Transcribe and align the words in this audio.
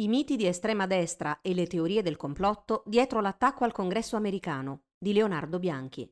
I 0.00 0.08
miti 0.08 0.36
di 0.36 0.46
estrema 0.46 0.86
destra 0.86 1.40
e 1.42 1.52
le 1.52 1.66
teorie 1.66 2.00
del 2.00 2.16
complotto 2.16 2.82
dietro 2.86 3.20
l'attacco 3.20 3.64
al 3.64 3.72
congresso 3.72 4.16
americano 4.16 4.84
di 4.98 5.12
Leonardo 5.12 5.58
Bianchi. 5.58 6.10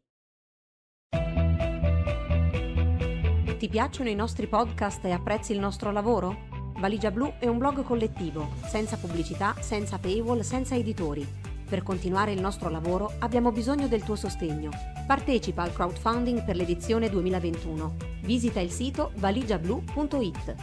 Ti 3.56 3.68
piacciono 3.70 4.10
i 4.10 4.14
nostri 4.14 4.46
podcast 4.46 5.02
e 5.06 5.12
apprezzi 5.12 5.52
il 5.52 5.58
nostro 5.58 5.90
lavoro? 5.90 6.36
Valigia 6.76 7.10
Blu 7.10 7.32
è 7.38 7.46
un 7.46 7.56
blog 7.56 7.82
collettivo, 7.82 8.50
senza 8.66 8.98
pubblicità, 8.98 9.54
senza 9.62 9.98
paywall, 9.98 10.40
senza 10.40 10.74
editori. 10.74 11.26
Per 11.66 11.82
continuare 11.82 12.32
il 12.32 12.42
nostro 12.42 12.68
lavoro 12.68 13.12
abbiamo 13.20 13.52
bisogno 13.52 13.88
del 13.88 14.02
tuo 14.02 14.16
sostegno. 14.16 14.68
Partecipa 15.06 15.62
al 15.62 15.72
crowdfunding 15.72 16.44
per 16.44 16.56
l'edizione 16.56 17.08
2021. 17.08 17.96
Visita 18.20 18.60
il 18.60 18.70
sito 18.70 19.12
valigiablu.it. 19.14 20.54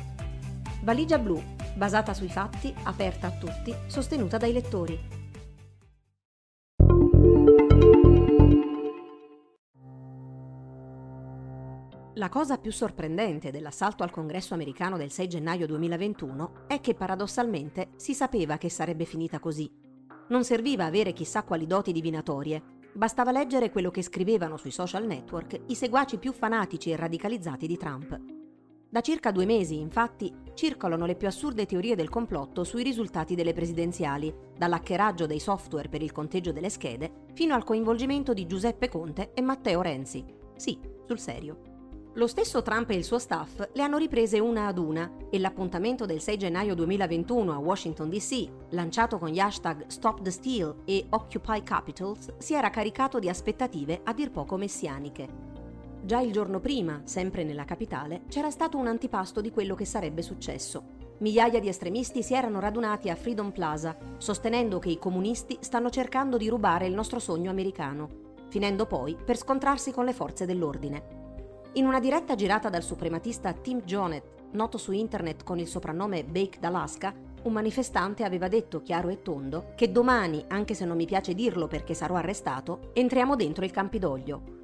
Valigia 0.83 1.17
Blu 1.17 1.54
basata 1.75 2.13
sui 2.13 2.29
fatti, 2.29 2.73
aperta 2.83 3.27
a 3.27 3.31
tutti, 3.31 3.75
sostenuta 3.87 4.37
dai 4.37 4.53
lettori. 4.53 5.23
La 12.17 12.29
cosa 12.29 12.57
più 12.57 12.71
sorprendente 12.71 13.51
dell'assalto 13.51 14.01
al 14.01 14.09
congresso 14.09 14.53
americano 14.53 14.95
del 14.95 15.11
6 15.11 15.27
gennaio 15.27 15.67
2021 15.67 16.65
è 16.67 16.79
che 16.79 16.95
paradossalmente 16.95 17.89
si 17.97 18.13
sapeva 18.13 18.57
che 18.57 18.69
sarebbe 18.69 19.03
finita 19.03 19.39
così. 19.39 19.69
Non 20.29 20.45
serviva 20.45 20.85
avere 20.85 21.11
chissà 21.11 21.43
quali 21.43 21.67
doti 21.67 21.91
divinatorie, 21.91 22.63
bastava 22.93 23.31
leggere 23.31 23.69
quello 23.69 23.91
che 23.91 24.01
scrivevano 24.01 24.55
sui 24.55 24.71
social 24.71 25.05
network 25.05 25.59
i 25.67 25.75
seguaci 25.75 26.17
più 26.17 26.31
fanatici 26.31 26.89
e 26.89 26.95
radicalizzati 26.95 27.67
di 27.67 27.77
Trump. 27.77 28.34
Da 28.95 29.01
circa 29.01 29.31
due 29.31 29.43
mesi, 29.43 29.77
infatti, 29.77 30.33
circolano 30.53 31.05
le 31.05 31.15
più 31.15 31.27
assurde 31.27 31.65
teorie 31.65 31.97
del 31.97 32.07
complotto 32.07 32.63
sui 32.63 32.81
risultati 32.81 33.35
delle 33.35 33.51
presidenziali, 33.51 34.33
dall'hackeraggio 34.57 35.25
dei 35.25 35.41
software 35.41 35.89
per 35.89 36.01
il 36.01 36.13
conteggio 36.13 36.53
delle 36.53 36.69
schede 36.69 37.25
fino 37.33 37.55
al 37.55 37.65
coinvolgimento 37.65 38.33
di 38.33 38.45
Giuseppe 38.45 38.87
Conte 38.87 39.33
e 39.33 39.41
Matteo 39.41 39.81
Renzi. 39.81 40.23
Sì, 40.55 40.79
sul 41.05 41.19
serio. 41.19 41.57
Lo 42.13 42.27
stesso 42.27 42.61
Trump 42.61 42.89
e 42.89 42.95
il 42.95 43.03
suo 43.03 43.19
staff 43.19 43.67
le 43.73 43.83
hanno 43.83 43.97
riprese 43.97 44.39
una 44.39 44.67
ad 44.67 44.77
una 44.77 45.11
e 45.29 45.39
l'appuntamento 45.39 46.05
del 46.05 46.21
6 46.21 46.37
gennaio 46.37 46.73
2021 46.73 47.51
a 47.51 47.57
Washington 47.57 48.07
DC, 48.07 48.47
lanciato 48.69 49.17
con 49.17 49.27
gli 49.27 49.39
hashtag 49.39 49.87
Stop 49.87 50.21
the 50.21 50.31
Steal 50.31 50.73
e 50.85 51.05
Occupy 51.09 51.63
Capitals, 51.63 52.33
si 52.37 52.53
era 52.53 52.69
caricato 52.69 53.19
di 53.19 53.27
aspettative 53.27 53.99
a 54.05 54.13
dir 54.13 54.31
poco 54.31 54.55
messianiche. 54.55 55.44
Già 56.05 56.19
il 56.19 56.31
giorno 56.31 56.59
prima, 56.59 57.01
sempre 57.03 57.43
nella 57.43 57.65
capitale, 57.65 58.25
c'era 58.29 58.51
stato 58.51 58.77
un 58.77 58.85
antipasto 58.85 59.41
di 59.41 59.49
quello 59.49 59.73
che 59.73 59.85
sarebbe 59.85 60.21
successo. 60.21 60.83
Migliaia 61.17 61.59
di 61.59 61.67
estremisti 61.67 62.21
si 62.21 62.35
erano 62.35 62.59
radunati 62.59 63.09
a 63.09 63.15
Freedom 63.15 63.49
Plaza, 63.49 63.97
sostenendo 64.17 64.77
che 64.77 64.89
i 64.89 64.99
comunisti 64.99 65.57
stanno 65.61 65.89
cercando 65.89 66.37
di 66.37 66.47
rubare 66.47 66.85
il 66.85 66.93
nostro 66.93 67.17
sogno 67.17 67.49
americano, 67.49 68.35
finendo 68.49 68.85
poi 68.85 69.15
per 69.15 69.35
scontrarsi 69.35 69.91
con 69.91 70.05
le 70.05 70.13
forze 70.13 70.45
dell'ordine. 70.45 71.23
In 71.73 71.87
una 71.87 71.99
diretta 71.99 72.35
girata 72.35 72.69
dal 72.69 72.83
suprematista 72.83 73.51
Tim 73.53 73.81
Jonet, 73.81 74.43
noto 74.51 74.77
su 74.77 74.91
internet 74.91 75.43
con 75.43 75.57
il 75.57 75.67
soprannome 75.67 76.23
Baked 76.23 76.63
Alaska, 76.63 77.15
un 77.41 77.51
manifestante 77.51 78.23
aveva 78.23 78.47
detto 78.47 78.83
chiaro 78.83 79.09
e 79.09 79.23
tondo 79.23 79.71
che 79.75 79.91
domani, 79.91 80.45
anche 80.49 80.75
se 80.75 80.85
non 80.85 80.97
mi 80.97 81.05
piace 81.07 81.33
dirlo 81.33 81.65
perché 81.65 81.95
sarò 81.95 82.13
arrestato, 82.13 82.91
entriamo 82.93 83.35
dentro 83.35 83.65
il 83.65 83.71
Campidoglio, 83.71 84.54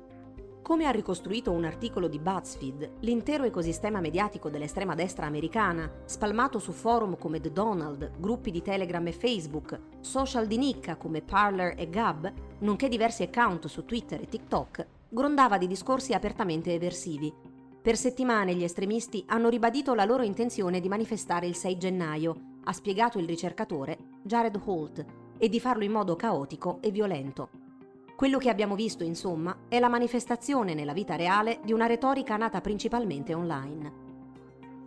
come 0.71 0.85
ha 0.85 0.91
ricostruito 0.91 1.51
un 1.51 1.65
articolo 1.65 2.07
di 2.07 2.17
BuzzFeed, 2.17 2.99
l'intero 3.01 3.43
ecosistema 3.43 3.99
mediatico 3.99 4.49
dell'estrema 4.49 4.95
destra 4.95 5.25
americana, 5.25 5.91
spalmato 6.05 6.59
su 6.59 6.71
forum 6.71 7.17
come 7.17 7.41
The 7.41 7.51
Donald, 7.51 8.11
gruppi 8.17 8.51
di 8.51 8.61
Telegram 8.61 9.05
e 9.05 9.11
Facebook, 9.11 9.77
social 9.99 10.47
di 10.47 10.55
nicca 10.55 10.95
come 10.95 11.23
Parler 11.23 11.73
e 11.77 11.89
Gab, 11.89 12.31
nonché 12.59 12.87
diversi 12.87 13.21
account 13.21 13.67
su 13.67 13.83
Twitter 13.83 14.21
e 14.21 14.29
TikTok, 14.29 14.87
grondava 15.09 15.57
di 15.57 15.67
discorsi 15.67 16.13
apertamente 16.13 16.73
eversivi. 16.73 17.33
Per 17.81 17.97
settimane 17.97 18.55
gli 18.55 18.63
estremisti 18.63 19.25
hanno 19.27 19.49
ribadito 19.49 19.93
la 19.93 20.05
loro 20.05 20.23
intenzione 20.23 20.79
di 20.79 20.87
manifestare 20.87 21.47
il 21.47 21.55
6 21.55 21.77
gennaio, 21.77 22.35
ha 22.63 22.71
spiegato 22.71 23.19
il 23.19 23.27
ricercatore 23.27 23.97
Jared 24.23 24.57
Holt, 24.63 25.05
e 25.37 25.49
di 25.49 25.59
farlo 25.59 25.83
in 25.83 25.91
modo 25.91 26.15
caotico 26.15 26.77
e 26.81 26.91
violento. 26.91 27.60
Quello 28.21 28.37
che 28.37 28.51
abbiamo 28.51 28.75
visto, 28.75 29.03
insomma, 29.03 29.61
è 29.67 29.79
la 29.79 29.89
manifestazione 29.89 30.75
nella 30.75 30.93
vita 30.93 31.15
reale 31.15 31.59
di 31.63 31.73
una 31.73 31.87
retorica 31.87 32.37
nata 32.37 32.61
principalmente 32.61 33.33
online. 33.33 33.93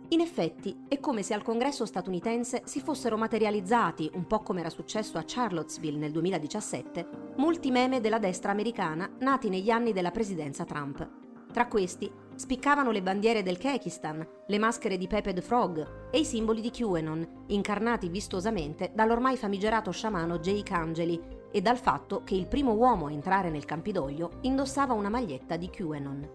In 0.07 0.21
effetti, 0.21 0.85
è 0.87 1.01
come 1.01 1.21
se 1.21 1.33
al 1.33 1.43
congresso 1.43 1.85
statunitense 1.85 2.61
si 2.63 2.79
fossero 2.79 3.17
materializzati, 3.17 4.09
un 4.13 4.25
po' 4.25 4.39
come 4.39 4.61
era 4.61 4.69
successo 4.69 5.17
a 5.17 5.25
Charlottesville 5.27 5.97
nel 5.97 6.13
2017, 6.13 7.33
molti 7.35 7.71
meme 7.71 7.99
della 7.99 8.19
destra 8.19 8.51
americana 8.51 9.11
nati 9.19 9.49
negli 9.49 9.69
anni 9.69 9.91
della 9.91 10.11
presidenza 10.11 10.63
Trump. 10.63 11.05
Tra 11.51 11.67
questi 11.67 12.09
spiccavano 12.35 12.91
le 12.91 13.01
bandiere 13.01 13.43
del 13.43 13.57
Kekistan, 13.57 14.25
le 14.47 14.57
maschere 14.57 14.95
di 14.95 15.07
Pepe 15.07 15.33
the 15.33 15.41
Frog 15.41 16.09
e 16.09 16.19
i 16.19 16.25
simboli 16.25 16.61
di 16.61 16.71
QAnon, 16.71 17.43
incarnati 17.47 18.07
vistosamente 18.07 18.91
dall'ormai 18.93 19.35
famigerato 19.35 19.91
sciamano 19.91 20.39
Jake 20.39 20.73
Angeli, 20.73 21.34
e 21.55 21.61
dal 21.61 21.77
fatto 21.77 22.23
che 22.25 22.35
il 22.35 22.47
primo 22.47 22.73
uomo 22.73 23.05
a 23.05 23.13
entrare 23.13 23.49
nel 23.49 23.63
Campidoglio 23.63 24.39
indossava 24.41 24.91
una 24.91 25.07
maglietta 25.07 25.55
di 25.55 25.69
QAnon. 25.69 26.29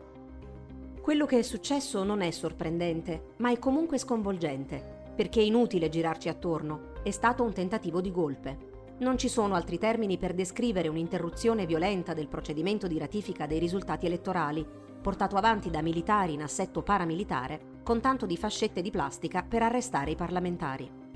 Quello 1.02 1.26
che 1.26 1.40
è 1.40 1.42
successo 1.42 2.02
non 2.04 2.22
è 2.22 2.30
sorprendente, 2.30 3.34
ma 3.36 3.50
è 3.50 3.58
comunque 3.58 3.98
sconvolgente, 3.98 5.12
perché 5.14 5.40
è 5.40 5.44
inutile 5.44 5.90
girarci 5.90 6.30
attorno, 6.30 6.94
è 7.02 7.10
stato 7.10 7.42
un 7.42 7.52
tentativo 7.52 8.00
di 8.00 8.10
golpe. 8.10 8.68
Non 9.00 9.18
ci 9.18 9.28
sono 9.28 9.54
altri 9.54 9.76
termini 9.76 10.16
per 10.16 10.32
descrivere 10.32 10.88
un'interruzione 10.88 11.66
violenta 11.66 12.14
del 12.14 12.28
procedimento 12.28 12.86
di 12.86 12.96
ratifica 12.96 13.44
dei 13.44 13.58
risultati 13.58 14.06
elettorali, 14.06 14.66
portato 15.02 15.36
avanti 15.36 15.68
da 15.68 15.82
militari 15.82 16.32
in 16.32 16.40
assetto 16.40 16.80
paramilitare, 16.80 17.80
con 17.82 18.00
tanto 18.00 18.24
di 18.24 18.38
fascette 18.38 18.80
di 18.80 18.90
plastica 18.90 19.44
per 19.46 19.64
arrestare 19.64 20.12
i 20.12 20.16
parlamentari. 20.16 21.09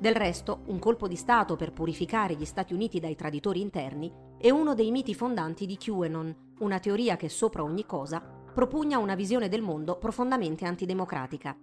Del 0.00 0.14
resto, 0.14 0.62
un 0.68 0.78
colpo 0.78 1.06
di 1.06 1.14
Stato 1.14 1.56
per 1.56 1.74
purificare 1.74 2.34
gli 2.34 2.46
Stati 2.46 2.72
Uniti 2.72 3.00
dai 3.00 3.14
traditori 3.14 3.60
interni 3.60 4.10
è 4.38 4.48
uno 4.48 4.74
dei 4.74 4.90
miti 4.90 5.14
fondanti 5.14 5.66
di 5.66 5.76
QAnon, 5.76 6.54
una 6.60 6.78
teoria 6.78 7.16
che 7.16 7.28
sopra 7.28 7.62
ogni 7.62 7.84
cosa 7.84 8.18
propugna 8.18 8.96
una 8.96 9.14
visione 9.14 9.50
del 9.50 9.60
mondo 9.60 9.98
profondamente 9.98 10.64
antidemocratica. 10.64 11.54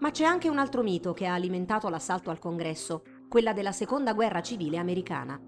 Ma 0.00 0.10
c'è 0.10 0.24
anche 0.24 0.50
un 0.50 0.58
altro 0.58 0.82
mito 0.82 1.14
che 1.14 1.24
ha 1.24 1.32
alimentato 1.32 1.88
l'assalto 1.88 2.28
al 2.28 2.38
Congresso, 2.38 3.02
quella 3.30 3.54
della 3.54 3.72
seconda 3.72 4.12
guerra 4.12 4.42
civile 4.42 4.76
americana. 4.76 5.40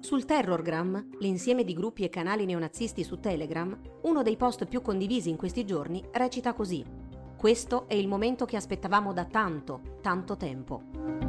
Sul 0.00 0.24
Terrorgram, 0.24 1.10
l'insieme 1.20 1.62
di 1.62 1.74
gruppi 1.74 2.02
e 2.02 2.08
canali 2.08 2.44
neonazisti 2.44 3.04
su 3.04 3.20
Telegram, 3.20 3.78
uno 4.02 4.22
dei 4.22 4.36
post 4.36 4.64
più 4.64 4.82
condivisi 4.82 5.30
in 5.30 5.36
questi 5.36 5.64
giorni 5.64 6.02
recita 6.10 6.54
così. 6.54 6.84
Questo 7.36 7.86
è 7.86 7.94
il 7.94 8.08
momento 8.08 8.46
che 8.46 8.56
aspettavamo 8.56 9.12
da 9.12 9.26
tanto, 9.26 9.80
tanto 10.00 10.36
tempo 10.36 11.25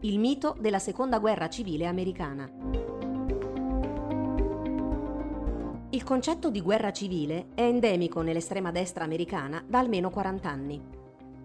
il 0.00 0.18
mito 0.18 0.54
della 0.58 0.78
seconda 0.78 1.18
guerra 1.18 1.48
civile 1.48 1.86
americana. 1.86 2.50
Il 5.90 6.04
concetto 6.04 6.50
di 6.50 6.60
guerra 6.60 6.92
civile 6.92 7.46
è 7.54 7.62
endemico 7.62 8.20
nell'estrema 8.20 8.70
destra 8.70 9.04
americana 9.04 9.64
da 9.66 9.78
almeno 9.78 10.10
40 10.10 10.48
anni. 10.50 10.82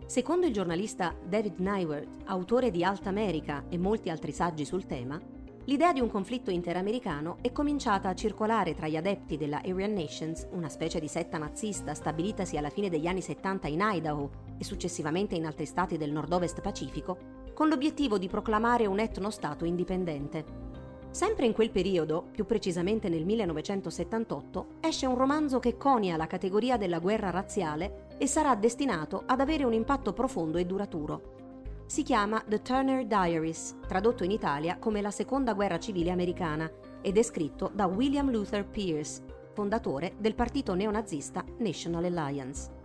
Secondo 0.05 0.47
il 0.47 0.51
giornalista 0.51 1.15
David 1.25 1.59
Nyworth, 1.59 2.23
autore 2.25 2.71
di 2.71 2.83
Alta 2.83 3.07
America 3.07 3.63
e 3.69 3.77
molti 3.77 4.09
altri 4.09 4.33
saggi 4.33 4.65
sul 4.65 4.85
tema, 4.85 5.17
l'idea 5.65 5.93
di 5.93 6.01
un 6.01 6.09
conflitto 6.09 6.51
interamericano 6.51 7.37
è 7.39 7.53
cominciata 7.53 8.09
a 8.09 8.15
circolare 8.15 8.75
tra 8.75 8.89
gli 8.89 8.97
adepti 8.97 9.37
della 9.37 9.61
Aryan 9.63 9.93
Nations, 9.93 10.45
una 10.51 10.67
specie 10.67 10.99
di 10.99 11.07
setta 11.07 11.37
nazista 11.37 11.93
stabilitasi 11.93 12.57
alla 12.57 12.69
fine 12.69 12.89
degli 12.89 13.07
anni 13.07 13.21
70 13.21 13.69
in 13.69 13.79
Idaho 13.81 14.29
e 14.57 14.65
successivamente 14.65 15.35
in 15.35 15.45
altri 15.45 15.65
stati 15.65 15.95
del 15.95 16.11
nord-ovest 16.11 16.59
Pacifico, 16.59 17.39
con 17.53 17.67
l'obiettivo 17.67 18.17
di 18.17 18.27
proclamare 18.27 18.85
un 18.85 18.99
etno-stato 18.99 19.65
indipendente. 19.65 20.69
Sempre 21.11 21.45
in 21.45 21.51
quel 21.51 21.71
periodo, 21.71 22.27
più 22.31 22.45
precisamente 22.45 23.09
nel 23.09 23.25
1978, 23.25 24.67
esce 24.79 25.05
un 25.05 25.17
romanzo 25.17 25.59
che 25.59 25.75
conia 25.75 26.15
la 26.15 26.27
categoria 26.27 26.77
della 26.77 26.99
guerra 26.99 27.29
razziale 27.29 28.07
e 28.17 28.27
sarà 28.27 28.55
destinato 28.55 29.23
ad 29.25 29.41
avere 29.41 29.65
un 29.65 29.73
impatto 29.73 30.13
profondo 30.13 30.57
e 30.57 30.65
duraturo. 30.65 31.39
Si 31.85 32.03
chiama 32.03 32.41
The 32.47 32.61
Turner 32.61 33.05
Diaries, 33.05 33.75
tradotto 33.85 34.23
in 34.23 34.31
Italia 34.31 34.77
come 34.79 35.01
la 35.01 35.11
Seconda 35.11 35.53
Guerra 35.53 35.79
Civile 35.79 36.11
Americana, 36.11 36.71
ed 37.01 37.17
è 37.17 37.23
scritto 37.23 37.69
da 37.73 37.87
William 37.87 38.31
Luther 38.31 38.65
Pierce, 38.65 39.21
fondatore 39.51 40.13
del 40.17 40.33
partito 40.33 40.73
neonazista 40.75 41.43
National 41.57 42.05
Alliance. 42.05 42.80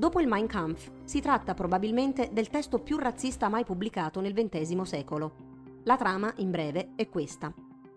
Dopo 0.00 0.18
il 0.18 0.28
Mein 0.28 0.46
Kampf, 0.46 0.90
si 1.04 1.20
tratta 1.20 1.52
probabilmente 1.52 2.30
del 2.32 2.48
testo 2.48 2.78
più 2.78 2.96
razzista 2.96 3.50
mai 3.50 3.66
pubblicato 3.66 4.22
nel 4.22 4.32
XX 4.32 4.80
secolo. 4.80 5.32
La 5.84 5.98
trama, 5.98 6.32
in 6.36 6.50
breve, 6.50 6.92
è 6.96 7.06
questa. 7.10 7.52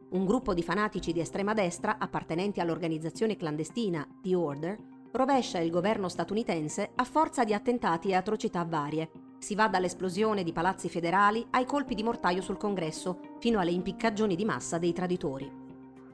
Un 0.10 0.26
gruppo 0.26 0.54
di 0.54 0.62
fanatici 0.62 1.14
di 1.14 1.22
estrema 1.22 1.54
destra, 1.54 2.00
appartenenti 2.00 2.60
all'organizzazione 2.60 3.38
clandestina 3.38 4.06
The 4.22 4.36
Order, 4.36 4.78
rovescia 5.14 5.60
il 5.60 5.72
governo 5.72 6.10
statunitense 6.10 6.92
a 6.94 7.06
forza 7.06 7.46
di 7.46 7.54
attentati 7.54 8.10
e 8.10 8.16
atrocità 8.16 8.66
varie, 8.66 9.10
Si 9.44 9.56
va 9.56 9.70
dall'esplosione 9.70 10.44
di 10.44 10.52
palazzi 10.52 10.90
federali 10.90 11.46
ai 11.52 11.66
colpi 11.66 11.96
di 11.96 12.04
mortaio 12.04 12.42
sul 12.42 12.58
congresso, 12.58 13.20
fino 13.40 13.60
alle 13.60 13.72
impiccagioni 13.72 14.36
di 14.36 14.46
massa 14.46 14.78
dei 14.78 14.92
traditori. 14.92 15.63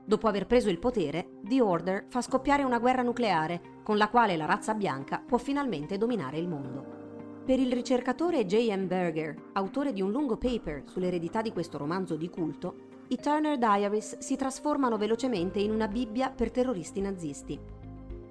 Dopo 0.10 0.28
aver 0.28 0.48
preso 0.48 0.70
il 0.70 0.80
potere, 0.80 1.34
The 1.44 1.62
Order 1.62 2.06
fa 2.10 2.24
scoppiare 2.24 2.64
una 2.64 2.80
guerra 2.80 3.04
nucleare 3.04 3.62
con 3.84 3.96
la 3.96 4.10
quale 4.10 4.38
la 4.38 4.46
razza 4.46 4.74
bianca 4.74 5.24
può 5.24 5.38
finalmente 5.38 6.00
dominare 6.00 6.40
il 6.40 6.48
mondo. 6.48 7.44
Per 7.46 7.60
il 7.60 7.72
ricercatore 7.72 8.44
J.M. 8.48 8.88
Berger, 8.88 9.36
autore 9.54 9.94
di 9.94 10.02
un 10.02 10.10
lungo 10.10 10.36
paper 10.36 10.82
sull'eredità 10.88 11.44
di 11.44 11.52
questo 11.52 11.78
romanzo 11.78 12.16
di 12.16 12.28
culto, 12.28 12.88
i 13.10 13.18
Turner 13.18 13.60
Diaries 13.60 14.18
si 14.18 14.36
trasformano 14.36 14.98
velocemente 14.98 15.60
in 15.60 15.70
una 15.70 15.88
Bibbia 15.88 16.32
per 16.32 16.50
terroristi 16.50 17.02
nazisti. 17.02 17.60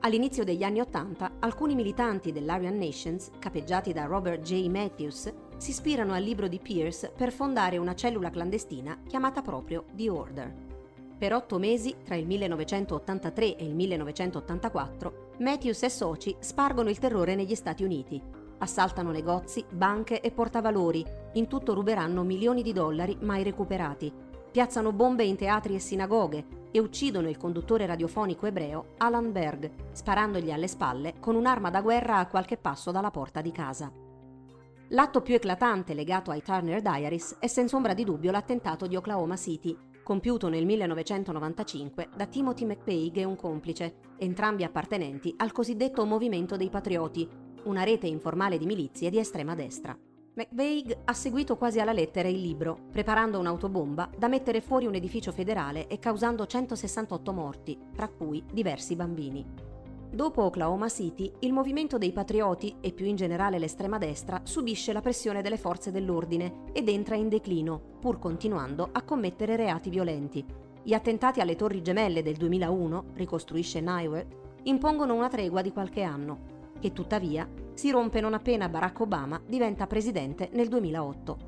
All'inizio 0.00 0.42
degli 0.42 0.64
anni 0.64 0.80
Ottanta, 0.80 1.34
alcuni 1.38 1.76
militanti 1.76 2.32
dell'Aryan 2.32 2.76
Nations, 2.76 3.30
capeggiati 3.38 3.92
da 3.92 4.06
Robert 4.06 4.42
J. 4.42 4.66
Matthews, 4.66 5.32
si 5.58 5.70
ispirano 5.70 6.12
al 6.12 6.24
libro 6.24 6.48
di 6.48 6.58
Pierce 6.58 7.12
per 7.16 7.30
fondare 7.30 7.76
una 7.76 7.94
cellula 7.94 8.30
clandestina 8.30 8.98
chiamata 9.06 9.42
proprio 9.42 9.84
The 9.92 10.10
Order. 10.10 10.67
Per 11.18 11.34
otto 11.34 11.58
mesi, 11.58 11.96
tra 12.04 12.14
il 12.14 12.26
1983 12.26 13.56
e 13.56 13.64
il 13.64 13.74
1984, 13.74 15.32
Matthews 15.38 15.82
e 15.82 15.90
soci 15.90 16.36
spargono 16.38 16.88
il 16.88 16.98
terrore 16.98 17.34
negli 17.34 17.54
Stati 17.54 17.82
Uniti, 17.82 18.22
Assaltano 18.58 19.12
negozi, 19.12 19.64
banche 19.68 20.20
e 20.20 20.32
portavalori, 20.32 21.04
in 21.34 21.46
tutto 21.46 21.74
ruberanno 21.74 22.24
milioni 22.24 22.62
di 22.62 22.72
dollari 22.72 23.16
mai 23.20 23.44
recuperati. 23.44 24.12
Piazzano 24.50 24.92
bombe 24.92 25.24
in 25.24 25.36
teatri 25.36 25.74
e 25.74 25.78
sinagoghe 25.78 26.44
e 26.70 26.80
uccidono 26.80 27.28
il 27.28 27.36
conduttore 27.36 27.86
radiofonico 27.86 28.46
ebreo 28.46 28.94
Alan 28.98 29.30
Berg, 29.30 29.70
sparandogli 29.92 30.50
alle 30.50 30.66
spalle 30.66 31.14
con 31.20 31.36
un'arma 31.36 31.70
da 31.70 31.80
guerra 31.82 32.16
a 32.16 32.26
qualche 32.26 32.56
passo 32.56 32.90
dalla 32.90 33.10
porta 33.10 33.40
di 33.40 33.52
casa. 33.52 33.92
L'atto 34.92 35.20
più 35.20 35.34
eclatante 35.34 35.94
legato 35.94 36.30
ai 36.30 36.42
Turner 36.42 36.80
Diaries 36.80 37.36
è 37.38 37.46
senza 37.46 37.76
ombra 37.76 37.94
di 37.94 38.04
dubbio 38.04 38.32
l'attentato 38.32 38.86
di 38.86 38.96
Oklahoma 38.96 39.36
City, 39.36 39.76
compiuto 40.08 40.48
nel 40.48 40.64
1995 40.64 42.08
da 42.16 42.24
Timothy 42.24 42.64
McPaig 42.64 43.18
e 43.18 43.24
un 43.24 43.36
complice, 43.36 43.96
entrambi 44.16 44.64
appartenenti 44.64 45.34
al 45.36 45.52
cosiddetto 45.52 46.06
Movimento 46.06 46.56
dei 46.56 46.70
Patrioti, 46.70 47.28
una 47.64 47.82
rete 47.82 48.06
informale 48.06 48.56
di 48.56 48.64
milizie 48.64 49.10
di 49.10 49.18
estrema 49.18 49.54
destra. 49.54 49.94
McVeigh 50.32 51.00
ha 51.04 51.12
seguito 51.12 51.58
quasi 51.58 51.78
alla 51.78 51.92
lettera 51.92 52.26
il 52.26 52.40
libro, 52.40 52.86
preparando 52.90 53.38
un'autobomba 53.38 54.08
da 54.16 54.28
mettere 54.28 54.62
fuori 54.62 54.86
un 54.86 54.94
edificio 54.94 55.30
federale 55.30 55.88
e 55.88 55.98
causando 55.98 56.46
168 56.46 57.32
morti, 57.34 57.78
tra 57.94 58.08
cui 58.08 58.42
diversi 58.50 58.96
bambini. 58.96 59.44
Dopo 60.10 60.42
Oklahoma 60.42 60.88
City, 60.88 61.30
il 61.40 61.52
movimento 61.52 61.98
dei 61.98 62.12
patrioti 62.12 62.76
e 62.80 62.92
più 62.92 63.04
in 63.04 63.14
generale 63.14 63.58
l'estrema 63.58 63.98
destra 63.98 64.40
subisce 64.42 64.94
la 64.94 65.02
pressione 65.02 65.42
delle 65.42 65.58
forze 65.58 65.90
dell'ordine 65.90 66.64
ed 66.72 66.88
entra 66.88 67.14
in 67.14 67.28
declino, 67.28 67.78
pur 68.00 68.18
continuando 68.18 68.88
a 68.90 69.02
commettere 69.02 69.54
reati 69.54 69.90
violenti. 69.90 70.44
Gli 70.82 70.94
attentati 70.94 71.40
alle 71.40 71.56
Torri 71.56 71.82
Gemelle 71.82 72.22
del 72.22 72.36
2001, 72.36 73.04
ricostruisce 73.14 73.82
Nywert, 73.82 74.34
impongono 74.62 75.14
una 75.14 75.28
tregua 75.28 75.60
di 75.60 75.72
qualche 75.72 76.02
anno, 76.02 76.56
che 76.80 76.94
tuttavia 76.94 77.46
si 77.74 77.90
rompe 77.90 78.22
non 78.22 78.32
appena 78.32 78.68
Barack 78.68 79.00
Obama 79.00 79.40
diventa 79.46 79.86
presidente 79.86 80.48
nel 80.52 80.68
2008. 80.68 81.47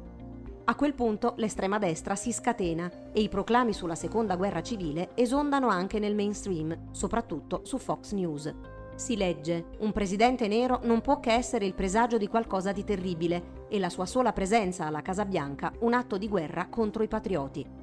A 0.70 0.76
quel 0.76 0.94
punto 0.94 1.34
l'estrema 1.38 1.81
destra 1.81 2.14
si 2.14 2.31
scatena 2.31 2.88
e 3.12 3.22
i 3.22 3.28
proclami 3.28 3.72
sulla 3.72 3.96
seconda 3.96 4.37
guerra 4.37 4.62
civile 4.62 5.11
esondano 5.17 5.67
anche 5.67 5.99
nel 5.99 6.14
mainstream, 6.14 6.93
soprattutto 6.93 7.62
su 7.64 7.76
Fox 7.76 8.12
News. 8.12 8.55
Si 8.94 9.17
legge, 9.17 9.70
un 9.81 9.90
presidente 9.90 10.46
nero 10.46 10.78
non 10.84 11.00
può 11.00 11.19
che 11.19 11.32
essere 11.32 11.67
il 11.67 11.75
presagio 11.75 12.19
di 12.19 12.28
qualcosa 12.28 12.70
di 12.70 12.84
terribile 12.84 13.67
e 13.69 13.81
la 13.81 13.88
sua 13.88 14.06
sola 14.06 14.32
presenza 14.32 14.87
alla 14.87 15.02
Casa 15.02 15.25
Bianca 15.25 15.72
un 15.81 15.93
atto 15.93 16.17
di 16.17 16.28
guerra 16.28 16.69
contro 16.69 17.02
i 17.02 17.08
patrioti. 17.08 17.80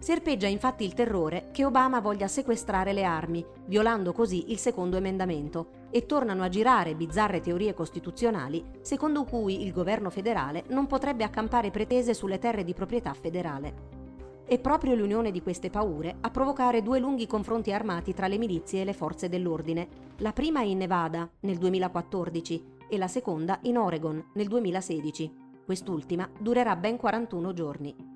Serpeggia 0.00 0.46
infatti 0.46 0.82
il 0.82 0.94
terrore 0.94 1.50
che 1.52 1.66
Obama 1.66 2.00
voglia 2.00 2.26
sequestrare 2.26 2.94
le 2.94 3.04
armi, 3.04 3.44
violando 3.66 4.14
così 4.14 4.50
il 4.50 4.56
secondo 4.56 4.96
emendamento, 4.96 5.88
e 5.90 6.06
tornano 6.06 6.42
a 6.42 6.48
girare 6.48 6.94
bizzarre 6.94 7.40
teorie 7.40 7.74
costituzionali 7.74 8.64
secondo 8.80 9.24
cui 9.24 9.62
il 9.62 9.72
governo 9.72 10.08
federale 10.08 10.64
non 10.68 10.86
potrebbe 10.86 11.22
accampare 11.22 11.70
pretese 11.70 12.14
sulle 12.14 12.38
terre 12.38 12.64
di 12.64 12.72
proprietà 12.72 13.12
federale. 13.12 13.98
È 14.46 14.58
proprio 14.58 14.94
l'unione 14.94 15.30
di 15.30 15.42
queste 15.42 15.68
paure 15.68 16.16
a 16.22 16.30
provocare 16.30 16.80
due 16.80 16.98
lunghi 16.98 17.26
confronti 17.26 17.70
armati 17.70 18.14
tra 18.14 18.26
le 18.26 18.38
milizie 18.38 18.80
e 18.80 18.84
le 18.84 18.94
forze 18.94 19.28
dell'ordine, 19.28 19.86
la 20.18 20.32
prima 20.32 20.62
in 20.62 20.78
Nevada 20.78 21.28
nel 21.40 21.58
2014 21.58 22.64
e 22.88 22.96
la 22.96 23.06
seconda 23.06 23.58
in 23.64 23.76
Oregon 23.76 24.30
nel 24.32 24.48
2016. 24.48 25.48
Quest'ultima 25.62 26.26
durerà 26.38 26.74
ben 26.74 26.96
41 26.96 27.52
giorni. 27.52 28.09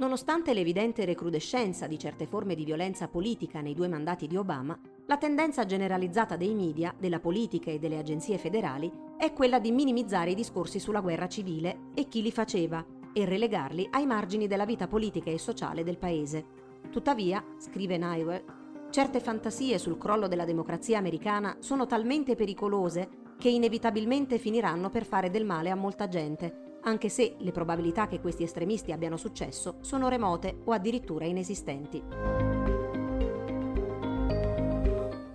Nonostante 0.00 0.54
l'evidente 0.54 1.04
recrudescenza 1.04 1.86
di 1.86 1.98
certe 1.98 2.24
forme 2.24 2.54
di 2.54 2.64
violenza 2.64 3.06
politica 3.06 3.60
nei 3.60 3.74
due 3.74 3.86
mandati 3.86 4.26
di 4.26 4.34
Obama, 4.34 4.78
la 5.04 5.18
tendenza 5.18 5.66
generalizzata 5.66 6.36
dei 6.36 6.54
media, 6.54 6.94
della 6.98 7.20
politica 7.20 7.70
e 7.70 7.78
delle 7.78 7.98
agenzie 7.98 8.38
federali 8.38 8.90
è 9.18 9.34
quella 9.34 9.58
di 9.58 9.70
minimizzare 9.70 10.30
i 10.30 10.34
discorsi 10.34 10.78
sulla 10.78 11.02
guerra 11.02 11.28
civile 11.28 11.90
e 11.94 12.08
chi 12.08 12.22
li 12.22 12.32
faceva 12.32 12.82
e 13.12 13.26
relegarli 13.26 13.88
ai 13.90 14.06
margini 14.06 14.46
della 14.46 14.64
vita 14.64 14.88
politica 14.88 15.30
e 15.30 15.38
sociale 15.38 15.84
del 15.84 15.98
paese. 15.98 16.46
Tuttavia, 16.90 17.44
scrive 17.58 17.98
Nywell, 17.98 18.42
certe 18.88 19.20
fantasie 19.20 19.76
sul 19.76 19.98
crollo 19.98 20.28
della 20.28 20.46
democrazia 20.46 20.96
americana 20.96 21.58
sono 21.58 21.84
talmente 21.84 22.36
pericolose 22.36 23.34
che 23.36 23.50
inevitabilmente 23.50 24.38
finiranno 24.38 24.88
per 24.88 25.04
fare 25.04 25.28
del 25.28 25.44
male 25.44 25.68
a 25.68 25.74
molta 25.74 26.08
gente 26.08 26.68
anche 26.82 27.08
se 27.08 27.34
le 27.38 27.52
probabilità 27.52 28.06
che 28.06 28.20
questi 28.20 28.42
estremisti 28.42 28.92
abbiano 28.92 29.16
successo 29.16 29.76
sono 29.80 30.08
remote 30.08 30.60
o 30.64 30.72
addirittura 30.72 31.24
inesistenti. 31.24 32.02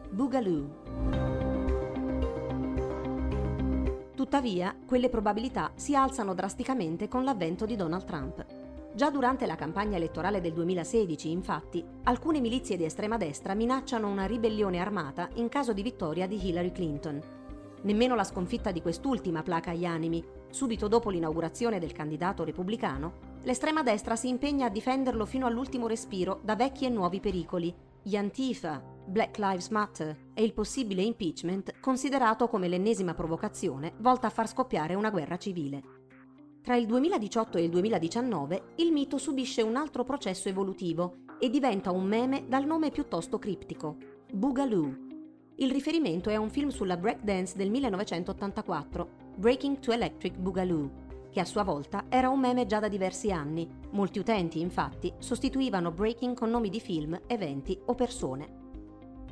Boogaloo 0.10 0.84
Tuttavia, 4.16 4.76
quelle 4.88 5.10
probabilità 5.10 5.72
si 5.76 5.96
alzano 5.96 6.34
drasticamente 6.34 7.08
con 7.08 7.24
l'avvento 7.24 7.66
di 7.66 7.76
Donald 7.76 8.06
Trump. 8.06 8.46
Già 8.96 9.12
durante 9.12 9.46
la 9.46 9.56
campagna 9.56 9.98
elettorale 9.98 10.40
del 10.40 10.54
2016, 10.54 11.30
infatti, 11.30 11.86
alcune 12.04 12.40
milizie 12.40 12.78
di 12.78 12.86
estrema 12.86 13.18
destra 13.18 13.54
minacciano 13.54 14.08
una 14.08 14.26
ribellione 14.26 14.80
armata 14.80 15.30
in 15.34 15.50
caso 15.50 15.74
di 15.74 15.84
vittoria 15.84 16.28
di 16.28 16.44
Hillary 16.44 16.72
Clinton. 16.72 17.22
Nemmeno 17.82 18.16
la 18.16 18.24
sconfitta 18.24 18.72
di 18.72 18.82
quest'ultima 18.82 19.44
placa 19.44 19.74
gli 19.74 19.86
animi, 19.86 20.24
subito 20.50 20.88
dopo 20.88 21.10
l'inaugurazione 21.10 21.80
del 21.80 21.92
candidato 21.92 22.44
repubblicano, 22.44 23.34
l'estrema 23.44 23.84
destra 23.84 24.16
si 24.16 24.28
impegna 24.28 24.68
a 24.68 24.70
difenderlo 24.70 25.26
fino 25.26 25.46
all'ultimo 25.46 25.88
respiro 25.88 26.40
da 26.44 26.56
vecchi 26.56 26.86
e 26.86 26.90
nuovi 26.90 27.20
pericoli, 27.20 27.74
gli 28.02 28.16
Antifa, 28.16 28.84
Black 29.08 29.38
Lives 29.38 29.70
Matter 29.70 30.16
e 30.34 30.44
il 30.44 30.54
possibile 30.54 31.02
impeachment 31.02 31.80
considerato 31.80 32.48
come 32.48 32.68
l'ennesima 32.68 33.14
provocazione 33.14 33.94
volta 33.98 34.28
a 34.28 34.32
far 34.32 34.48
scoppiare 34.48 34.96
una 34.96 35.10
guerra 35.10 35.38
civile. 35.38 35.82
Tra 36.62 36.76
il 36.76 36.88
2018 36.88 37.60
e 37.60 37.64
il 37.64 37.70
2019 37.70 38.74
il 38.78 38.92
mito 38.92 39.20
subisce 39.20 39.62
un 39.62 39.76
altro 39.76 40.04
processo 40.04 40.50
evolutivo 40.50 41.18
e 41.40 41.50
diventa 41.50 41.92
un 41.92 42.06
meme 42.06 42.46
dal 42.48 42.66
nome 42.66 42.90
piuttosto 42.90 43.38
criptico, 43.38 43.98
Boogaloo. 44.32 44.98
Il 45.58 45.72
riferimento 45.72 46.30
è 46.30 46.34
a 46.34 46.40
un 46.40 46.50
film 46.50 46.70
sulla 46.70 46.98
breakdance 46.98 47.56
del 47.56 47.70
1984, 47.70 49.10
Breaking 49.38 49.80
to 49.80 49.92
Electric 49.92 50.38
Boogaloo, 50.38 50.90
che 51.30 51.42
a 51.42 51.46
sua 51.46 51.64
volta 51.64 52.06
era 52.08 52.30
un 52.30 52.40
meme 52.40 52.66
già 52.66 52.80
da 52.80 52.88
diversi 52.88 53.34
anni. 53.34 53.68
Molti 53.92 54.20
utenti, 54.20 54.62
infatti, 54.62 55.12
sostituivano 55.18 55.92
breaking 55.92 56.38
con 56.38 56.50
nomi 56.50 56.70
di 56.70 56.80
film, 56.80 57.20
eventi 57.28 57.78
o 57.88 57.96
persone. 57.96 58.64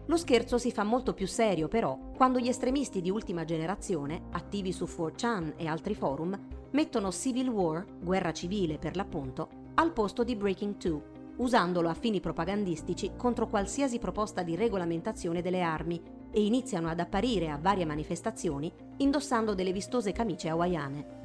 Lo 0.08 0.18
scherzo 0.18 0.58
si 0.58 0.74
fa 0.74 0.84
molto 0.84 1.14
più 1.14 1.26
serio 1.26 1.70
però 1.70 1.98
quando 2.18 2.40
gli 2.40 2.50
estremisti 2.50 3.00
di 3.00 3.10
ultima 3.10 3.46
generazione, 3.46 4.24
attivi 4.32 4.74
su 4.74 4.84
4chan 4.84 5.54
e 5.56 5.68
altri 5.68 5.96
forum, 5.96 6.38
mettono 6.72 7.10
Civil 7.10 7.48
War, 7.48 7.86
guerra 8.02 8.34
civile 8.34 8.78
per 8.78 8.98
l'appunto, 8.98 9.48
al 9.76 9.94
posto 9.94 10.26
di 10.26 10.36
Breaking 10.36 10.76
2, 10.76 11.02
usandolo 11.38 11.88
a 11.88 11.94
fini 11.94 12.20
propagandistici 12.20 13.12
contro 13.16 13.48
qualsiasi 13.48 14.00
proposta 14.00 14.44
di 14.44 14.58
regolamentazione 14.58 15.42
delle 15.42 15.62
armi 15.62 16.02
e 16.34 16.44
iniziano 16.44 16.90
ad 16.90 17.00
apparire 17.00 17.50
a 17.50 17.60
varie 17.62 17.86
manifestazioni 17.86 18.72
indossando 18.98 19.54
delle 19.54 19.72
vistose 19.72 20.12
camicie 20.12 20.50
hawaiane. 20.50 21.22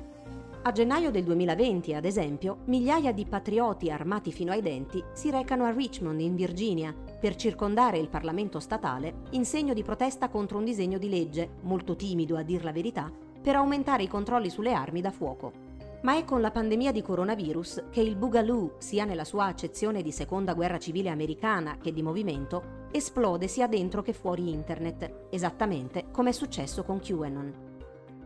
A 0.62 0.72
gennaio 0.72 1.10
del 1.10 1.24
2020, 1.24 1.94
ad 1.94 2.04
esempio, 2.04 2.58
migliaia 2.66 3.12
di 3.12 3.24
patrioti 3.24 3.90
armati 3.90 4.32
fino 4.32 4.52
ai 4.52 4.60
denti 4.60 5.02
si 5.12 5.30
recano 5.30 5.64
a 5.64 5.70
Richmond, 5.70 6.20
in 6.20 6.34
Virginia, 6.34 6.94
per 7.18 7.36
circondare 7.36 7.98
il 7.98 8.08
Parlamento 8.08 8.60
statale 8.60 9.22
in 9.30 9.44
segno 9.46 9.72
di 9.72 9.82
protesta 9.82 10.28
contro 10.28 10.58
un 10.58 10.64
disegno 10.64 10.98
di 10.98 11.08
legge, 11.08 11.48
molto 11.62 11.96
timido 11.96 12.36
a 12.36 12.42
dir 12.42 12.64
la 12.64 12.72
verità, 12.72 13.10
per 13.40 13.56
aumentare 13.56 14.02
i 14.02 14.08
controlli 14.08 14.50
sulle 14.50 14.74
armi 14.74 15.00
da 15.00 15.10
fuoco. 15.10 15.67
Ma 16.00 16.16
è 16.16 16.24
con 16.24 16.40
la 16.40 16.52
pandemia 16.52 16.92
di 16.92 17.02
coronavirus 17.02 17.86
che 17.90 18.00
il 18.00 18.14
Boogaloo, 18.14 18.76
sia 18.78 19.04
nella 19.04 19.24
sua 19.24 19.46
accezione 19.46 20.00
di 20.00 20.12
seconda 20.12 20.54
guerra 20.54 20.78
civile 20.78 21.08
americana 21.08 21.76
che 21.76 21.92
di 21.92 22.02
movimento, 22.02 22.86
esplode 22.92 23.48
sia 23.48 23.66
dentro 23.66 24.00
che 24.02 24.12
fuori 24.12 24.48
internet, 24.48 25.26
esattamente 25.30 26.06
come 26.12 26.30
è 26.30 26.32
successo 26.32 26.84
con 26.84 27.00
QAnon. 27.00 27.66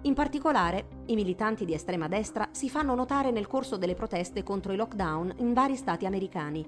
In 0.03 0.13
particolare, 0.13 0.89
i 1.07 1.15
militanti 1.15 1.65
di 1.65 1.73
estrema 1.73 2.09
destra 2.09 2.49
si 2.51 2.69
fanno 2.69 2.95
notare 2.95 3.31
nel 3.31 3.47
corso 3.47 3.79
delle 3.79 3.95
proteste 3.95 4.43
contro 4.43 4.73
i 4.73 4.77
lockdown 4.77 5.37
in 5.39 5.55
vari 5.55 5.77
stati 5.77 6.05
americani. 6.05 6.67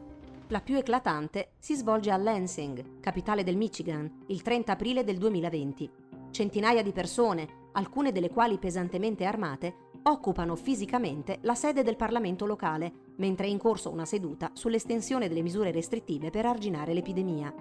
La 0.49 0.61
più 0.61 0.77
eclatante 0.77 1.51
si 1.59 1.75
svolge 1.75 2.13
a 2.13 2.17
Lansing, 2.17 3.01
capitale 3.01 3.43
del 3.43 3.57
Michigan, 3.57 4.25
il 4.29 4.41
30 4.41 4.73
aprile 4.73 5.05
del 5.05 5.19
2020. 5.19 5.91
Centinaia 6.31 6.83
di 6.83 6.93
persone, 6.93 7.69
alcune 7.73 8.11
delle 8.11 8.31
quali 8.31 8.59
pesantemente 8.59 9.25
armate, 9.25 9.84
occupano 10.07 10.55
fisicamente 10.57 11.39
la 11.43 11.55
sede 11.55 11.83
del 11.83 11.97
Parlamento 11.97 12.47
locale, 12.47 12.93
mentre 13.17 13.47
è 13.47 13.51
in 13.51 13.59
corso 13.59 13.91
una 13.91 14.05
seduta 14.05 14.51
sull'estensione 14.53 15.29
delle 15.29 15.43
misure 15.43 15.71
restrittive 15.71 16.31
per 16.31 16.47
arginare 16.47 16.93
l'epidemia. 16.93 17.53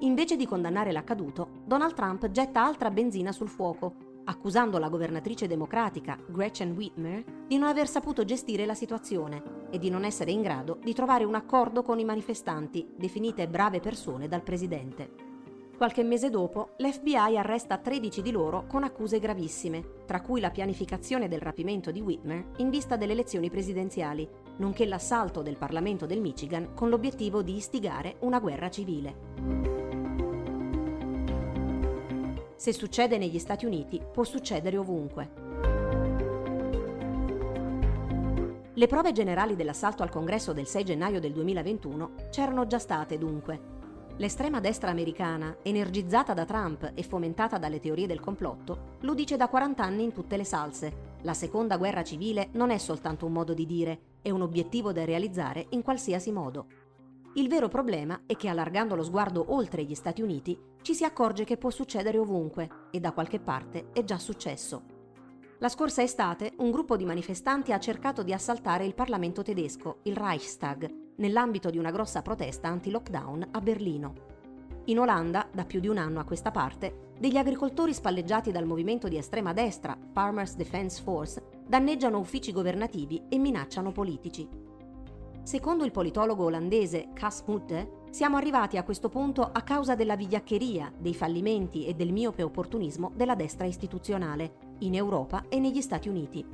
Invece 0.00 0.36
di 0.36 0.46
condannare 0.46 0.92
l'accaduto, 0.92 1.48
Donald 1.64 1.94
Trump 1.94 2.30
getta 2.30 2.64
altra 2.64 2.90
benzina 2.90 3.32
sul 3.32 3.48
fuoco, 3.48 3.94
accusando 4.24 4.78
la 4.78 4.88
governatrice 4.88 5.46
democratica 5.46 6.18
Gretchen 6.26 6.72
Whitmer 6.72 7.24
di 7.46 7.56
non 7.56 7.68
aver 7.68 7.88
saputo 7.88 8.24
gestire 8.24 8.66
la 8.66 8.74
situazione 8.74 9.68
e 9.70 9.78
di 9.78 9.88
non 9.88 10.04
essere 10.04 10.32
in 10.32 10.42
grado 10.42 10.78
di 10.82 10.92
trovare 10.92 11.24
un 11.24 11.34
accordo 11.34 11.82
con 11.82 11.98
i 11.98 12.04
manifestanti, 12.04 12.86
definite 12.96 13.48
brave 13.48 13.80
persone 13.80 14.28
dal 14.28 14.42
presidente. 14.42 15.25
Qualche 15.76 16.02
mese 16.02 16.30
dopo, 16.30 16.70
l'FBI 16.78 17.36
arresta 17.36 17.76
13 17.76 18.22
di 18.22 18.30
loro 18.30 18.64
con 18.66 18.82
accuse 18.82 19.18
gravissime, 19.18 20.04
tra 20.06 20.22
cui 20.22 20.40
la 20.40 20.50
pianificazione 20.50 21.28
del 21.28 21.40
rapimento 21.40 21.90
di 21.90 22.00
Whitmer 22.00 22.46
in 22.56 22.70
vista 22.70 22.96
delle 22.96 23.12
elezioni 23.12 23.50
presidenziali, 23.50 24.26
nonché 24.56 24.86
l'assalto 24.86 25.42
del 25.42 25.58
Parlamento 25.58 26.06
del 26.06 26.22
Michigan 26.22 26.72
con 26.72 26.88
l'obiettivo 26.88 27.42
di 27.42 27.56
istigare 27.56 28.16
una 28.20 28.40
guerra 28.40 28.70
civile. 28.70 29.14
Se 32.56 32.72
succede 32.72 33.18
negli 33.18 33.38
Stati 33.38 33.66
Uniti, 33.66 34.00
può 34.10 34.24
succedere 34.24 34.78
ovunque. 34.78 35.30
Le 38.72 38.86
prove 38.86 39.12
generali 39.12 39.54
dell'assalto 39.54 40.02
al 40.02 40.08
congresso 40.08 40.54
del 40.54 40.66
6 40.66 40.84
gennaio 40.84 41.20
del 41.20 41.32
2021 41.32 42.12
c'erano 42.30 42.66
già 42.66 42.78
state 42.78 43.18
dunque. 43.18 43.75
L'estrema 44.18 44.60
destra 44.60 44.88
americana, 44.88 45.58
energizzata 45.62 46.32
da 46.32 46.46
Trump 46.46 46.92
e 46.94 47.02
fomentata 47.02 47.58
dalle 47.58 47.80
teorie 47.80 48.06
del 48.06 48.20
complotto, 48.20 48.94
lo 49.00 49.12
dice 49.12 49.36
da 49.36 49.46
40 49.46 49.82
anni 49.82 50.04
in 50.04 50.12
tutte 50.14 50.38
le 50.38 50.44
salse. 50.44 51.14
La 51.20 51.34
seconda 51.34 51.76
guerra 51.76 52.02
civile 52.02 52.48
non 52.52 52.70
è 52.70 52.78
soltanto 52.78 53.26
un 53.26 53.32
modo 53.32 53.52
di 53.52 53.66
dire, 53.66 53.98
è 54.22 54.30
un 54.30 54.40
obiettivo 54.40 54.90
da 54.90 55.04
realizzare 55.04 55.66
in 55.70 55.82
qualsiasi 55.82 56.32
modo. 56.32 56.66
Il 57.34 57.48
vero 57.48 57.68
problema 57.68 58.22
è 58.24 58.36
che 58.36 58.48
allargando 58.48 58.94
lo 58.94 59.02
sguardo 59.02 59.52
oltre 59.52 59.84
gli 59.84 59.94
Stati 59.94 60.22
Uniti 60.22 60.58
ci 60.80 60.94
si 60.94 61.04
accorge 61.04 61.44
che 61.44 61.58
può 61.58 61.68
succedere 61.68 62.16
ovunque 62.16 62.88
e 62.90 63.00
da 63.00 63.12
qualche 63.12 63.38
parte 63.38 63.90
è 63.92 64.02
già 64.02 64.16
successo. 64.16 64.95
La 65.60 65.70
scorsa 65.70 66.02
estate 66.02 66.52
un 66.58 66.70
gruppo 66.70 66.98
di 66.98 67.06
manifestanti 67.06 67.72
ha 67.72 67.78
cercato 67.78 68.22
di 68.22 68.34
assaltare 68.34 68.84
il 68.84 68.94
Parlamento 68.94 69.40
tedesco, 69.42 70.00
il 70.02 70.14
Reichstag, 70.14 71.14
nell'ambito 71.16 71.70
di 71.70 71.78
una 71.78 71.90
grossa 71.90 72.20
protesta 72.20 72.68
anti-lockdown 72.68 73.48
a 73.52 73.60
Berlino. 73.62 74.12
In 74.84 74.98
Olanda, 74.98 75.48
da 75.50 75.64
più 75.64 75.80
di 75.80 75.88
un 75.88 75.96
anno 75.96 76.20
a 76.20 76.24
questa 76.24 76.50
parte, 76.50 77.14
degli 77.18 77.38
agricoltori 77.38 77.94
spalleggiati 77.94 78.52
dal 78.52 78.66
movimento 78.66 79.08
di 79.08 79.16
estrema 79.16 79.54
destra 79.54 79.96
Farmers 80.12 80.56
Defence 80.56 81.02
Force 81.02 81.42
danneggiano 81.66 82.18
uffici 82.18 82.52
governativi 82.52 83.22
e 83.30 83.38
minacciano 83.38 83.92
politici. 83.92 84.46
Secondo 85.42 85.84
il 85.84 85.90
politologo 85.90 86.44
olandese 86.44 87.08
Cas 87.14 87.42
Mutte, 87.46 88.02
siamo 88.10 88.36
arrivati 88.36 88.76
a 88.76 88.82
questo 88.82 89.08
punto 89.08 89.48
a 89.50 89.62
causa 89.62 89.94
della 89.94 90.16
vigliaccheria, 90.16 90.92
dei 90.98 91.14
fallimenti 91.14 91.86
e 91.86 91.94
del 91.94 92.12
miope 92.12 92.42
opportunismo 92.42 93.10
della 93.14 93.34
destra 93.34 93.64
istituzionale, 93.64 94.65
in 94.78 94.94
Europa 94.94 95.44
e 95.48 95.58
negli 95.58 95.80
Stati 95.80 96.08
Uniti, 96.08 96.44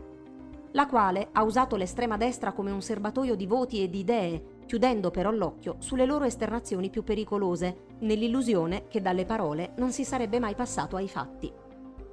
la 0.72 0.86
quale 0.86 1.28
ha 1.32 1.42
usato 1.42 1.76
l'estrema 1.76 2.16
destra 2.16 2.52
come 2.52 2.70
un 2.70 2.80
serbatoio 2.80 3.34
di 3.34 3.46
voti 3.46 3.82
e 3.82 3.90
di 3.90 4.00
idee, 4.00 4.60
chiudendo 4.66 5.10
però 5.10 5.30
l'occhio 5.30 5.76
sulle 5.80 6.06
loro 6.06 6.24
esternazioni 6.24 6.88
più 6.88 7.04
pericolose, 7.04 7.88
nell'illusione 8.00 8.86
che 8.88 9.02
dalle 9.02 9.26
parole 9.26 9.72
non 9.76 9.92
si 9.92 10.04
sarebbe 10.04 10.38
mai 10.38 10.54
passato 10.54 10.96
ai 10.96 11.08
fatti. 11.08 11.52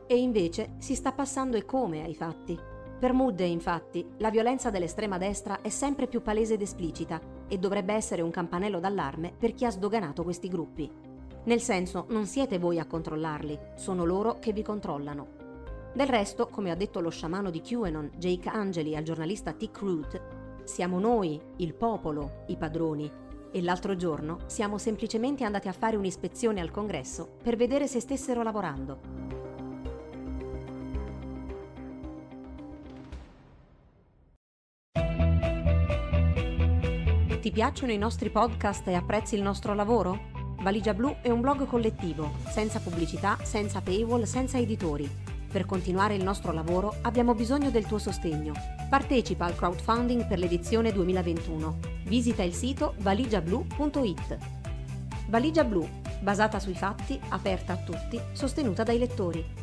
E 0.07 0.17
invece 0.17 0.73
si 0.79 0.95
sta 0.95 1.11
passando 1.11 1.55
e 1.55 1.65
come 1.65 2.03
ai 2.03 2.15
fatti. 2.15 2.57
Per 2.99 3.13
Mudde, 3.13 3.45
infatti, 3.45 4.05
la 4.17 4.29
violenza 4.29 4.69
dell'estrema 4.69 5.17
destra 5.17 5.61
è 5.61 5.69
sempre 5.69 6.07
più 6.07 6.21
palese 6.21 6.55
ed 6.55 6.61
esplicita 6.61 7.21
e 7.47 7.57
dovrebbe 7.57 7.93
essere 7.93 8.21
un 8.21 8.31
campanello 8.31 8.81
d'allarme 8.81 9.33
per 9.37 9.53
chi 9.53 9.63
ha 9.63 9.71
sdoganato 9.71 10.23
questi 10.23 10.49
gruppi. 10.49 10.91
Nel 11.45 11.61
senso, 11.61 12.07
non 12.09 12.25
siete 12.25 12.59
voi 12.59 12.77
a 12.77 12.85
controllarli, 12.85 13.57
sono 13.75 14.03
loro 14.03 14.37
che 14.39 14.51
vi 14.51 14.63
controllano. 14.63 15.38
Del 15.91 16.07
resto, 16.07 16.47
come 16.47 16.69
ha 16.69 16.75
detto 16.75 16.99
lo 16.99 17.09
sciamano 17.09 17.49
di 17.49 17.61
QAnon, 17.61 18.11
Jake 18.17 18.47
Angeli, 18.47 18.95
al 18.95 19.03
giornalista 19.03 19.53
Tick 19.53 19.79
Root, 19.79 20.21
siamo 20.63 20.99
noi, 20.99 21.41
il 21.57 21.73
popolo, 21.73 22.43
i 22.47 22.57
padroni. 22.57 23.11
E 23.51 23.61
l'altro 23.63 23.95
giorno 23.95 24.41
siamo 24.45 24.77
semplicemente 24.77 25.43
andati 25.43 25.67
a 25.67 25.73
fare 25.73 25.97
un'ispezione 25.97 26.61
al 26.61 26.69
congresso 26.69 27.37
per 27.41 27.55
vedere 27.55 27.87
se 27.87 27.99
stessero 27.99 28.43
lavorando. 28.43 28.99
Ti 37.41 37.51
piacciono 37.51 37.91
i 37.91 37.97
nostri 37.97 38.29
podcast 38.29 38.87
e 38.87 38.93
apprezzi 38.93 39.33
il 39.33 39.41
nostro 39.41 39.73
lavoro? 39.73 40.27
Valigia 40.61 40.93
Blu 40.93 41.15
è 41.21 41.31
un 41.31 41.41
blog 41.41 41.65
collettivo, 41.65 42.33
senza 42.47 42.79
pubblicità, 42.79 43.39
senza 43.41 43.81
paywall, 43.81 44.23
senza 44.23 44.59
editori. 44.59 45.28
Per 45.51 45.65
continuare 45.65 46.13
il 46.13 46.23
nostro 46.23 46.51
lavoro 46.51 46.97
abbiamo 47.01 47.33
bisogno 47.33 47.71
del 47.71 47.87
tuo 47.87 47.97
sostegno. 47.97 48.53
Partecipa 48.87 49.45
al 49.45 49.55
crowdfunding 49.55 50.27
per 50.27 50.37
l'edizione 50.37 50.93
2021. 50.93 51.79
Visita 52.05 52.43
il 52.43 52.53
sito 52.53 52.93
valigiablu.it. 52.99 54.37
Valigia 55.27 55.63
Blu, 55.63 55.87
basata 56.21 56.59
sui 56.59 56.75
fatti, 56.75 57.19
aperta 57.29 57.73
a 57.73 57.77
tutti, 57.77 58.19
sostenuta 58.33 58.83
dai 58.83 58.99
lettori. 58.99 59.58